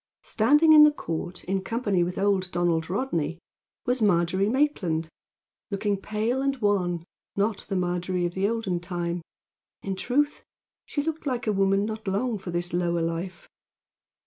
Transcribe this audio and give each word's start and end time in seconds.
Standing 0.23 0.73
in 0.73 0.81
the 0.81 0.89
court 0.91 1.43
in 1.43 1.61
company 1.61 2.03
with 2.03 2.17
old 2.17 2.51
Donald 2.51 2.89
Rodney 2.89 3.37
was 3.85 4.01
Margery 4.01 4.49
Maitland, 4.49 5.09
looking 5.69 5.95
pale 5.95 6.41
and 6.41 6.55
wan 6.57 7.03
not 7.35 7.67
the 7.69 7.75
Margery 7.75 8.25
of 8.25 8.33
the 8.33 8.49
olden 8.49 8.79
time. 8.79 9.21
In 9.83 9.95
truth 9.95 10.43
she 10.87 11.03
looked 11.03 11.27
like 11.27 11.45
a 11.45 11.51
woman 11.53 11.85
not 11.85 12.07
long 12.07 12.39
for 12.39 12.49
this 12.49 12.73
lower 12.73 13.03
life. 13.03 13.47